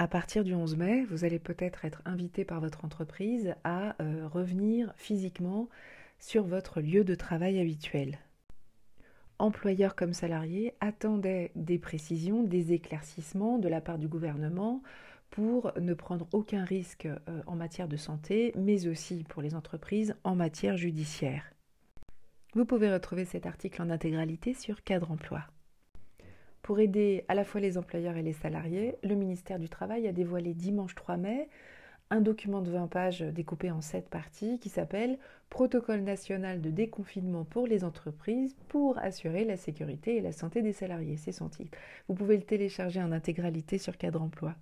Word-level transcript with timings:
À 0.00 0.06
partir 0.06 0.44
du 0.44 0.54
11 0.54 0.76
mai, 0.76 1.04
vous 1.10 1.24
allez 1.24 1.40
peut-être 1.40 1.84
être 1.84 2.02
invité 2.04 2.44
par 2.44 2.60
votre 2.60 2.84
entreprise 2.84 3.56
à 3.64 4.00
euh, 4.00 4.28
revenir 4.28 4.92
physiquement 4.96 5.68
sur 6.20 6.44
votre 6.44 6.80
lieu 6.80 7.02
de 7.02 7.16
travail 7.16 7.58
habituel. 7.58 8.20
Employeurs 9.40 9.96
comme 9.96 10.12
salariés 10.12 10.74
attendaient 10.80 11.50
des 11.56 11.80
précisions, 11.80 12.44
des 12.44 12.72
éclaircissements 12.72 13.58
de 13.58 13.66
la 13.66 13.80
part 13.80 13.98
du 13.98 14.06
gouvernement 14.06 14.82
pour 15.30 15.72
ne 15.80 15.94
prendre 15.94 16.28
aucun 16.30 16.64
risque 16.64 17.06
euh, 17.06 17.42
en 17.48 17.56
matière 17.56 17.88
de 17.88 17.96
santé, 17.96 18.52
mais 18.56 18.86
aussi 18.86 19.24
pour 19.28 19.42
les 19.42 19.56
entreprises 19.56 20.14
en 20.22 20.36
matière 20.36 20.76
judiciaire. 20.76 21.42
Vous 22.54 22.64
pouvez 22.64 22.92
retrouver 22.92 23.24
cet 23.24 23.46
article 23.46 23.82
en 23.82 23.90
intégralité 23.90 24.54
sur 24.54 24.84
Cadre 24.84 25.10
Emploi. 25.10 25.42
Pour 26.68 26.80
aider 26.80 27.24
à 27.28 27.34
la 27.34 27.44
fois 27.44 27.62
les 27.62 27.78
employeurs 27.78 28.18
et 28.18 28.22
les 28.22 28.34
salariés, 28.34 28.96
le 29.02 29.14
ministère 29.14 29.58
du 29.58 29.70
Travail 29.70 30.06
a 30.06 30.12
dévoilé 30.12 30.52
dimanche 30.52 30.94
3 30.94 31.16
mai 31.16 31.48
un 32.10 32.20
document 32.20 32.60
de 32.60 32.70
20 32.70 32.88
pages 32.88 33.20
découpé 33.22 33.70
en 33.70 33.80
7 33.80 34.10
parties 34.10 34.58
qui 34.58 34.68
s'appelle 34.68 35.18
Protocole 35.48 36.02
national 36.02 36.60
de 36.60 36.68
déconfinement 36.68 37.46
pour 37.46 37.66
les 37.66 37.84
entreprises 37.84 38.54
pour 38.68 38.98
assurer 38.98 39.46
la 39.46 39.56
sécurité 39.56 40.16
et 40.16 40.20
la 40.20 40.32
santé 40.32 40.60
des 40.60 40.74
salariés. 40.74 41.16
C'est 41.16 41.32
son 41.32 41.48
titre. 41.48 41.78
Vous 42.06 42.14
pouvez 42.14 42.36
le 42.36 42.42
télécharger 42.42 43.02
en 43.02 43.12
intégralité 43.12 43.78
sur 43.78 43.96
Cadre 43.96 44.20
Emploi. 44.20 44.54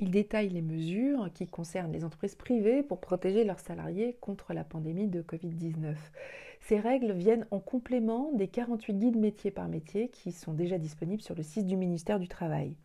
Il 0.00 0.12
détaille 0.12 0.48
les 0.50 0.62
mesures 0.62 1.28
qui 1.34 1.46
concernent 1.48 1.92
les 1.92 2.04
entreprises 2.04 2.36
privées 2.36 2.84
pour 2.84 3.00
protéger 3.00 3.42
leurs 3.42 3.58
salariés 3.58 4.16
contre 4.20 4.52
la 4.52 4.62
pandémie 4.62 5.08
de 5.08 5.22
Covid-19. 5.22 5.96
Ces 6.60 6.78
règles 6.78 7.12
viennent 7.12 7.46
en 7.50 7.58
complément 7.58 8.30
des 8.32 8.46
48 8.46 8.94
guides 8.94 9.16
métier 9.16 9.50
par 9.50 9.68
métier 9.68 10.08
qui 10.08 10.30
sont 10.30 10.52
déjà 10.52 10.78
disponibles 10.78 11.22
sur 11.22 11.34
le 11.34 11.42
site 11.42 11.66
du 11.66 11.76
ministère 11.76 12.20
du 12.20 12.28
Travail. 12.28 12.76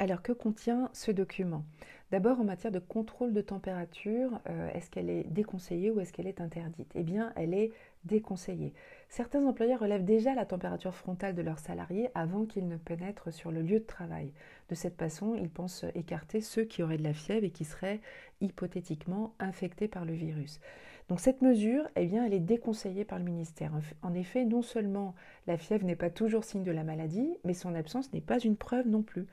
Alors 0.00 0.22
que 0.22 0.30
contient 0.30 0.90
ce 0.92 1.10
document? 1.10 1.64
D'abord 2.12 2.38
en 2.38 2.44
matière 2.44 2.70
de 2.70 2.78
contrôle 2.78 3.32
de 3.32 3.40
température, 3.40 4.40
euh, 4.48 4.70
est-ce 4.72 4.90
qu'elle 4.90 5.10
est 5.10 5.24
déconseillée 5.24 5.90
ou 5.90 5.98
est-ce 5.98 6.12
qu'elle 6.12 6.28
est 6.28 6.40
interdite? 6.40 6.92
Eh 6.94 7.02
bien, 7.02 7.32
elle 7.34 7.52
est 7.52 7.72
déconseillée. 8.04 8.74
Certains 9.08 9.44
employeurs 9.44 9.80
relèvent 9.80 10.04
déjà 10.04 10.36
la 10.36 10.46
température 10.46 10.94
frontale 10.94 11.34
de 11.34 11.42
leurs 11.42 11.58
salariés 11.58 12.10
avant 12.14 12.46
qu'ils 12.46 12.68
ne 12.68 12.76
pénètrent 12.76 13.32
sur 13.32 13.50
le 13.50 13.60
lieu 13.60 13.80
de 13.80 13.84
travail. 13.84 14.32
De 14.68 14.76
cette 14.76 14.96
façon, 14.96 15.34
ils 15.34 15.50
pensent 15.50 15.84
écarter 15.96 16.40
ceux 16.40 16.62
qui 16.62 16.84
auraient 16.84 16.96
de 16.96 17.02
la 17.02 17.12
fièvre 17.12 17.44
et 17.44 17.50
qui 17.50 17.64
seraient 17.64 18.00
hypothétiquement 18.40 19.34
infectés 19.40 19.88
par 19.88 20.04
le 20.04 20.12
virus. 20.12 20.60
Donc 21.08 21.18
cette 21.18 21.42
mesure, 21.42 21.88
eh 21.96 22.06
bien, 22.06 22.24
elle 22.24 22.34
est 22.34 22.38
déconseillée 22.38 23.04
par 23.04 23.18
le 23.18 23.24
ministère. 23.24 23.72
En 24.02 24.14
effet, 24.14 24.44
non 24.44 24.62
seulement 24.62 25.16
la 25.48 25.58
fièvre 25.58 25.84
n'est 25.84 25.96
pas 25.96 26.10
toujours 26.10 26.44
signe 26.44 26.62
de 26.62 26.70
la 26.70 26.84
maladie, 26.84 27.36
mais 27.44 27.54
son 27.54 27.74
absence 27.74 28.12
n'est 28.12 28.20
pas 28.20 28.38
une 28.38 28.56
preuve 28.56 28.86
non 28.86 29.02
plus. 29.02 29.26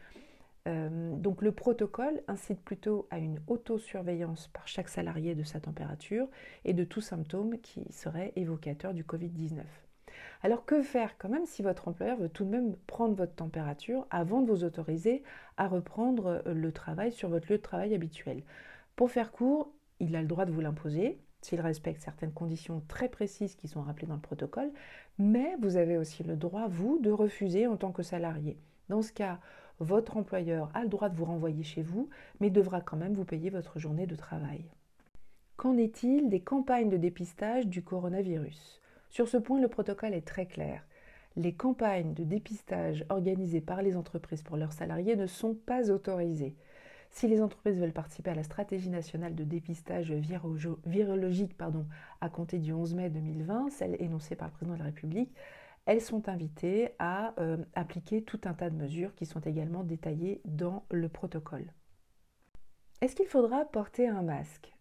Euh, 0.68 1.16
donc 1.16 1.42
le 1.42 1.52
protocole 1.52 2.24
incite 2.28 2.60
plutôt 2.62 3.08
à 3.12 3.20
une 3.20 3.40
autosurveillance 3.48 4.48
par 4.48 4.68
chaque 4.68 4.90
salarié 4.90 5.36
de 5.36 5.44
sa 5.44 5.60
température 5.60 6.28
et 6.64 6.74
de 6.74 6.84
tout 6.84 7.02
symptôme 7.02 7.60
qui 7.60 7.86
serait 7.92 8.34
évocateur 8.36 8.94
du 8.94 9.04
Covid-19. 9.04 9.62
Alors 10.42 10.66
que 10.66 10.82
faire 10.82 11.18
quand 11.18 11.30
même 11.30 11.46
si 11.46 11.62
votre 11.62 11.88
employeur 11.88 12.18
veut 12.18 12.30
tout 12.30 12.46
de 12.46 12.50
même 12.50 12.76
prendre 12.88 13.16
votre 13.16 13.36
température 13.36 14.08
avant 14.10 14.42
de 14.42 14.50
vous 14.50 14.64
autoriser 14.64 15.24
à 15.58 15.68
reprendre 15.68 16.42
euh, 16.48 16.54
le 16.54 16.72
travail 16.72 17.12
sur 17.12 17.30
votre 17.30 17.52
lieu 17.52 17.58
de 17.58 17.64
travail 17.64 17.94
habituel? 17.94 18.44
Pour 18.96 19.12
faire 19.12 19.32
court, 19.32 19.72
il 20.00 20.16
a 20.16 20.22
le 20.22 20.28
droit 20.28 20.46
de 20.46 20.52
vous 20.52 20.62
l'imposer 20.62 21.20
s'il 21.42 21.62
respecte 21.62 22.02
certaines 22.02 22.34
conditions 22.34 22.82
très 22.88 23.08
précises 23.08 23.56
qui 23.56 23.68
sont 23.68 23.82
rappelées 23.82 24.08
dans 24.08 24.16
le 24.16 24.22
protocole, 24.22 24.72
mais 25.20 25.56
vous 25.62 25.78
avez 25.78 25.96
aussi 25.96 26.24
le 26.24 26.36
droit, 26.36 26.68
vous, 26.68 26.98
de 27.00 27.12
refuser 27.12 27.68
en 27.68 27.78
tant 27.78 27.92
que 27.92 28.02
salarié. 28.02 28.58
Dans 28.90 29.04
ce 29.04 29.12
cas, 29.12 29.40
votre 29.80 30.18
employeur 30.18 30.70
a 30.73 30.84
le 30.84 30.90
droit 30.90 31.09
de 31.09 31.16
vous 31.16 31.26
renvoyer 31.26 31.64
chez 31.64 31.81
vous, 31.81 32.09
mais 32.40 32.50
devra 32.50 32.81
quand 32.81 32.98
même 32.98 33.14
vous 33.14 33.26
payer 33.26 33.50
votre 33.50 33.80
journée 33.80 34.08
de 34.08 34.16
travail. 34.16 34.66
Qu'en 35.58 35.78
est-il 35.78 36.30
des 36.30 36.42
campagnes 36.42 36.90
de 36.90 36.98
dépistage 36.98 37.68
du 37.68 37.84
coronavirus? 37.84 38.81
Sur 39.09 39.28
ce 39.28 39.38
point, 39.38 39.62
le 39.62 39.68
protocole 39.68 40.13
est 40.13 40.28
très 40.28 40.46
clair. 40.46 40.86
Les 41.38 41.53
campagnes 41.53 42.13
de 42.13 42.24
dépistage 42.24 43.06
organisées 43.09 43.62
par 43.62 43.81
les 43.81 43.97
entreprises 43.97 44.44
pour 44.44 44.58
leurs 44.58 44.74
salariés 44.74 45.16
ne 45.16 45.28
sont 45.28 45.53
pas 45.53 45.92
autorisées. 45.92 46.56
Si 47.12 47.28
les 47.28 47.42
entreprises 47.42 47.80
veulent 47.80 47.94
participer 47.94 48.31
à 48.31 48.36
la 48.36 48.44
stratégie 48.44 48.90
nationale 48.90 49.36
de 49.36 49.46
dépistage 49.46 50.12
virologique 50.12 51.56
à 52.19 52.30
compter 52.30 52.59
du 52.59 52.74
11 52.74 52.94
mai 52.96 53.09
2020, 53.09 53.69
celle 53.69 53.96
énoncée 54.02 54.36
par 54.36 54.50
le 54.50 54.53
président 54.53 54.74
de 54.74 54.80
la 54.80 54.86
République, 54.86 55.34
elles 55.85 56.01
sont 56.01 56.29
invitées 56.29 56.91
à 57.00 57.34
euh, 57.40 57.57
appliquer 57.73 58.23
tout 58.23 58.41
un 58.46 58.53
tas 58.53 58.69
de 58.69 58.75
mesures 58.75 59.16
qui 59.16 59.25
sont 59.25 59.41
également 59.41 59.84
détaillées 59.84 60.41
dans 60.46 60.85
le 60.90 61.09
protocole. 61.09 61.72
Est-ce 63.01 63.16
qu'il 63.16 63.28
faudra 63.28 63.66
porter 63.66 64.07
un 64.07 64.22
masque? 64.22 64.75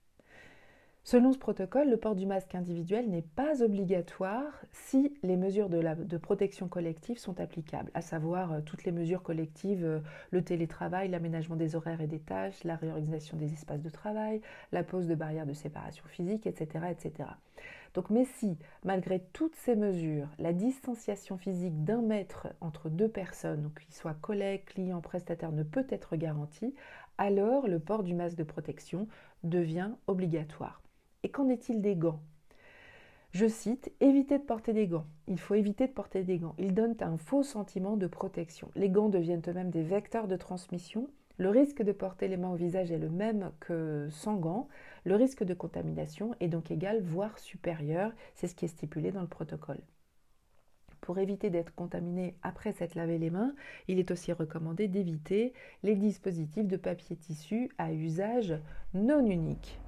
Selon 1.06 1.34
ce 1.34 1.38
protocole, 1.38 1.91
le 1.91 1.98
port 1.98 2.14
du 2.14 2.25
masque 2.25 2.54
individuel 2.54 3.10
n'est 3.10 3.20
pas 3.20 3.62
obligatoire 3.62 4.64
si 4.72 5.12
les 5.22 5.37
mesures 5.37 5.69
de, 5.69 6.16
protection 6.16 6.66
collective 6.66 7.19
sont 7.19 7.41
applicables, 7.41 7.91
à 7.93 8.00
savoir 8.00 8.53
euh, 8.53 8.60
toutes 8.62 8.84
les 8.84 8.93
mesures 8.93 9.22
collectives, 9.22 9.84
euh, 9.84 10.00
le 10.31 10.43
télétravail, 10.43 11.10
l'aménagement 11.10 11.56
des 11.56 11.76
horaires 11.76 12.00
et 12.00 12.06
des 12.06 12.20
tâches, 12.20 12.64
la 12.64 12.76
réorganisation 12.76 13.37
des 13.37 13.53
espaces 13.53 13.82
de 13.82 13.91
travail, 13.91 14.41
la 14.72 14.82
pose 14.82 15.06
de 15.06 15.14
barrières 15.14 15.44
de 15.44 15.53
séparation 15.53 16.06
physique, 16.06 16.47
etc. 16.47 16.87
etc. 16.91 17.28
Donc, 17.94 18.10
mais 18.10 18.25
si, 18.25 18.59
malgré 18.84 19.21
toutes 19.32 19.55
ces 19.55 19.77
mesures, 19.77 20.28
la 20.38 20.53
distanciation 20.53 21.38
physique 21.38 21.84
d'un 21.84 22.03
mètre 22.03 22.49
entre 22.60 22.88
deux 22.88 23.09
personnes, 23.09 23.71
qu'ils 23.81 23.94
soient 23.94 24.15
collègues, 24.15 24.65
clients, 24.65 25.00
prestataires, 25.00 25.53
ne 25.53 25.62
peut 25.62 25.87
être 25.88 26.16
garantie, 26.16 26.75
alors 27.19 27.69
le 27.69 27.78
port 27.78 28.03
du 28.03 28.15
masque 28.15 28.37
de 28.37 28.43
protection 28.43 29.06
devient 29.44 29.91
obligatoire. 30.09 30.82
Et 31.22 31.31
qu'en 31.31 31.49
est-il 31.49 31.81
des 31.81 31.94
gants? 31.94 32.21
Je 33.31 33.47
cite, 33.47 33.93
évitez 34.00 34.38
de 34.38 34.44
porter 34.44 34.72
des 34.72 34.87
gants. 34.87 35.06
Il 35.26 35.38
faut 35.38 35.55
éviter 35.55 35.87
de 35.87 35.93
porter 35.93 36.22
des 36.22 36.38
gants. 36.38 36.55
Ils 36.59 36.75
donnent 36.75 36.97
un 37.00 37.16
faux 37.16 37.43
sentiment 37.43 37.97
de 37.97 38.06
protection. 38.06 38.71
Les 38.76 38.91
gants 38.91 39.09
deviennent 39.09 39.43
eux-mêmes 39.49 39.71
des 39.71 39.82
vecteurs 39.82 40.28
de 40.28 40.37
transmission. 40.37 41.09
Le 41.37 41.50
risque 41.50 41.83
de 41.83 41.91
porter 41.91 42.28
les 42.28 42.37
mains 42.37 42.53
au 42.53 42.56
visage 42.56 42.93
est 42.93 42.99
le 42.99 43.11
même 43.11 43.50
que 43.59 44.09
sans 44.11 44.37
gants. 44.37 44.69
Le 45.05 45.17
risque 45.17 45.43
de 45.43 45.53
contamination 45.53 46.34
est 46.39 46.49
donc 46.49 46.71
égal, 46.71 47.03
voire 47.03 47.39
supérieur. 47.39 48.12
C'est 48.34 48.47
ce 48.47 48.55
qui 48.55 48.67
est 48.67 48.69
stipulé 48.69 49.11
dans 49.11 49.21
le 49.21 49.27
protocole. 49.27 49.81
Pour 51.00 51.19
éviter 51.19 51.50
d'être 51.50 51.75
contaminé 51.75 52.34
après 52.43 52.73
s'être 52.73 52.94
lavé 52.94 53.19
les 53.19 53.31
mains, 53.31 53.55
il 53.89 53.99
est 53.99 54.11
aussi 54.11 54.33
recommandé 54.33 54.89
d'éviter 54.89 55.53
les 55.83 55.97
dispositifs 55.97 56.69
de 56.69 56.77
papier 56.77 57.17
tissu 57.17 57.69
à 57.78 57.93
usage 57.93 58.55
non 58.94 59.27
unique. 59.27 59.78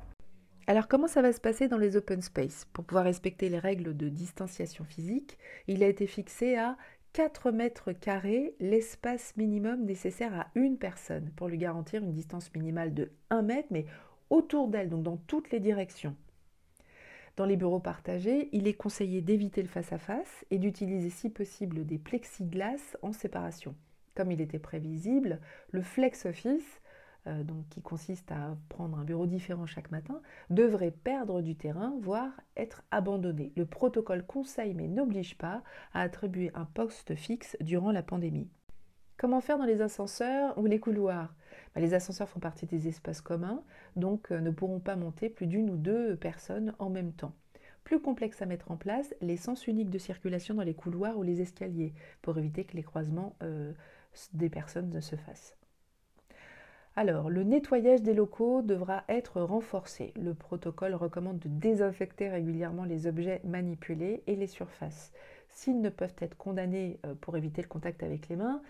Alors 0.67 0.89
comment 0.89 1.07
ça 1.07 1.23
va 1.23 1.33
se 1.33 1.41
passer 1.41 1.69
dans 1.69 1.79
les 1.79 1.97
open 1.97 2.21
space? 2.21 2.67
Pour 2.73 2.85
pouvoir 2.85 3.05
respecter 3.05 3.49
les 3.49 3.61
règles 3.61 3.97
de 3.97 4.09
distanciation 4.09 4.85
physique, 4.85 5.39
il 5.69 5.85
a 5.85 5.89
été 5.89 6.09
fixé 6.09 6.57
à 6.57 6.77
4 7.17 7.51
mètres 7.51 7.93
carrés 7.93 8.55
l'espace 8.61 9.35
minimum 9.39 9.87
nécessaire 9.87 10.39
à 10.39 10.49
une 10.55 10.77
personne 10.77 11.31
pour 11.35 11.49
lui 11.49 11.57
garantir 11.57 12.03
une 12.03 12.13
distance 12.13 12.55
minimale 12.55 12.93
de 12.93 13.11
1 13.31 13.41
mètre, 13.41 13.69
mais 13.71 13.87
autour 14.29 14.69
d'elle, 14.69 14.91
donc 14.91 15.03
dans 15.03 15.17
toutes 15.17 15.51
les 15.51 15.59
directions. 15.59 16.15
Dans 17.39 17.47
les 17.47 17.57
bureaux 17.57 17.81
partagés, 17.81 18.51
il 18.53 18.69
est 18.69 18.75
conseillé 18.75 19.23
d'éviter 19.23 19.63
le 19.63 19.69
face-à-face 19.69 20.45
et 20.51 20.59
d'utiliser 20.59 21.09
si 21.09 21.31
possible 21.31 21.87
des 21.87 21.97
plexiglas 21.97 22.99
en 23.01 23.15
séparation. 23.15 23.75
Comme 24.15 24.31
il 24.31 24.43
était 24.43 24.59
prévisible, 24.59 25.41
le 25.71 25.81
flex 25.81 26.27
office, 26.27 26.83
euh, 27.27 27.43
donc 27.43 27.69
qui 27.69 27.83
consiste 27.83 28.31
à 28.33 28.57
prendre 28.69 28.99
un 28.99 29.05
bureau 29.05 29.27
différent 29.27 29.67
chaque 29.67 29.91
matin, 29.91 30.21
devrait 30.51 30.91
perdre 30.91 31.43
du 31.43 31.57
terrain, 31.57 31.95
voire 32.01 32.33
être 32.57 32.83
abandonné. 32.91 33.53
Le 33.57 33.67
protocole 33.67 34.25
conseille 34.25 34.75
mais 34.75 34.89
n'oblige 34.89 35.37
pas 35.37 35.63
à 35.93 36.03
attribuer 36.03 36.51
un 36.55 36.65
poste 36.65 37.15
fixe 37.15 37.57
durant 37.61 37.93
la 37.93 38.03
pandémie. 38.03 38.49
Comment 39.19 39.41
faire 39.41 39.57
dans 39.57 39.65
les 39.65 39.81
ascenseurs 39.81 40.59
ou 40.59 40.67
les 40.67 40.79
couloirs? 40.79 41.35
Bah, 41.75 41.81
Les 41.81 41.95
ascenseurs 41.95 42.29
font 42.29 42.41
partie 42.41 42.67
des 42.67 42.87
espaces 42.87 43.23
communs, 43.23 43.63
donc 43.97 44.31
euh, 44.31 44.41
ne 44.41 44.51
pourront 44.51 44.81
pas 44.81 44.95
monter 44.95 45.31
plus 45.31 45.47
d'une 45.47 45.71
ou 45.71 45.77
deux 45.77 46.17
personnes 46.17 46.75
en 46.79 46.91
même 46.91 47.13
temps. 47.13 47.33
Plus 47.83 48.01
complexe 48.01 48.43
à 48.43 48.47
mettre 48.47 48.71
en 48.71 48.77
place, 48.77 49.15
les 49.23 49.37
sens 49.37 49.67
uniques 49.67 49.91
de 49.91 49.99
circulation 49.99 50.55
dans 50.55 50.65
les 50.65 50.75
couloirs 50.75 51.17
ou 51.17 51.23
les 51.23 51.41
escaliers, 51.41 51.95
pour 52.21 52.37
éviter 52.37 52.65
que 52.65 52.77
les 52.77 52.83
croisements 52.83 53.37
euh, 53.43 53.73
des 54.35 54.51
personnes 54.51 54.91
ne 54.91 55.01
se 55.01 55.17
fassent. 55.17 55.57
Alors, 56.99 57.29
le 57.29 57.43
nettoyage 57.43 58.01
des 58.01 58.15
locaux 58.15 58.63
devra 58.63 59.05
être 59.11 59.43
renforcé. 59.43 60.15
Le 60.17 60.33
protocole 60.33 60.95
recommande 60.95 61.39
de 61.39 61.49
désinfecter 61.49 62.31
régulièrement 62.31 62.85
les 62.85 63.07
objets 63.07 63.43
manipulés 63.45 64.23
et 64.27 64.35
les 64.35 64.47
surfaces. 64.47 65.13
S'ils 65.51 65.83
ne 65.83 65.91
peuvent 65.91 66.15
être 66.21 66.39
condamnés 66.39 66.99
euh, 67.05 67.15
pour 67.21 67.37
éviter 67.37 67.61
le 67.61 67.69
contact 67.69 68.03
avec 68.03 68.31
les 68.31 68.37
mains, 68.37 68.63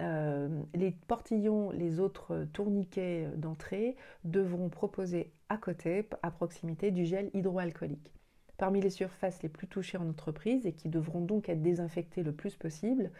euh, 0.00 0.48
les 0.74 0.92
portillons, 1.08 1.72
les 1.72 1.98
autres 1.98 2.46
tourniquets 2.52 3.26
d'entrée 3.34 3.96
devront 4.22 4.68
proposer 4.68 5.32
à 5.48 5.56
côté, 5.56 6.08
à 6.22 6.30
proximité, 6.30 6.92
du 6.92 7.04
gel 7.04 7.30
hydroalcoolique. 7.34 8.12
Parmi 8.58 8.80
les 8.80 8.90
surfaces 8.90 9.42
les 9.42 9.48
plus 9.48 9.66
touchées 9.66 9.98
en 9.98 10.08
entreprise 10.08 10.66
et 10.66 10.72
qui 10.72 10.88
devront 10.88 11.20
donc 11.20 11.48
être 11.48 11.62
désinfectées 11.62 12.22
le 12.22 12.30
plus 12.30 12.54
possible, 12.54 13.10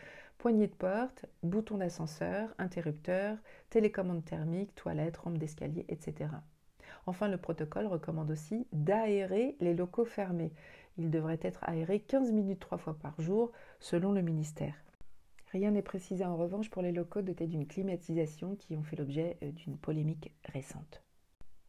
Poignée 0.42 0.66
de 0.66 0.74
porte, 0.74 1.26
bouton 1.44 1.78
d'ascenseur, 1.78 2.52
interrupteur, 2.58 3.38
télécommande 3.70 4.24
thermique, 4.24 4.74
toilette, 4.74 5.18
rampe 5.18 5.38
d'escalier, 5.38 5.84
etc. 5.88 6.30
Enfin, 7.06 7.28
le 7.28 7.36
protocole 7.36 7.86
recommande 7.86 8.28
aussi 8.28 8.66
d'aérer 8.72 9.54
les 9.60 9.72
locaux 9.72 10.04
fermés. 10.04 10.52
Ils 10.98 11.12
devraient 11.12 11.38
être 11.42 11.62
aérés 11.62 12.00
15 12.00 12.32
minutes 12.32 12.58
trois 12.58 12.76
fois 12.76 12.94
par 12.94 13.20
jour 13.20 13.52
selon 13.78 14.10
le 14.10 14.20
ministère. 14.20 14.74
Rien 15.52 15.70
n'est 15.70 15.80
précisé 15.80 16.24
en 16.24 16.36
revanche 16.36 16.70
pour 16.70 16.82
les 16.82 16.90
locaux 16.90 17.22
dotés 17.22 17.46
d'une 17.46 17.68
climatisation 17.68 18.56
qui 18.56 18.74
ont 18.74 18.82
fait 18.82 18.96
l'objet 18.96 19.38
euh, 19.44 19.52
d'une 19.52 19.78
polémique 19.78 20.32
récente. 20.46 21.04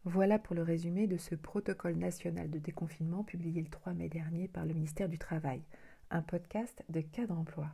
Voilà 0.04 0.40
pour 0.40 0.56
le 0.56 0.64
résumé 0.64 1.06
de 1.06 1.18
ce 1.18 1.36
protocole 1.36 1.98
national 1.98 2.50
de 2.50 2.58
déconfinement 2.58 3.24
publié 3.24 3.62
le 3.62 3.70
3 3.70 3.94
mai 3.94 4.10
dernier 4.10 4.48
par 4.48 4.66
le 4.66 4.74
ministère 4.74 5.10
du 5.10 5.20
Travail, 5.20 5.62
un 6.10 6.24
podcast 6.24 6.84
de 6.90 7.02
cadre 7.02 7.38
emploi. 7.38 7.68